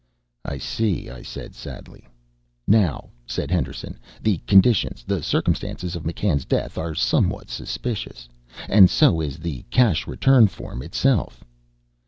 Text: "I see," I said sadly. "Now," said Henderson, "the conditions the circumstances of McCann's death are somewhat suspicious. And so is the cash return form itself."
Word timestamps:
"I 0.43 0.57
see," 0.57 1.11
I 1.11 1.21
said 1.21 1.53
sadly. 1.53 2.07
"Now," 2.67 3.11
said 3.27 3.51
Henderson, 3.51 3.99
"the 4.19 4.39
conditions 4.47 5.03
the 5.05 5.21
circumstances 5.21 5.95
of 5.95 6.01
McCann's 6.01 6.43
death 6.43 6.75
are 6.79 6.95
somewhat 6.95 7.51
suspicious. 7.51 8.27
And 8.67 8.89
so 8.89 9.21
is 9.21 9.37
the 9.37 9.61
cash 9.69 10.07
return 10.07 10.47
form 10.47 10.81
itself." 10.81 11.43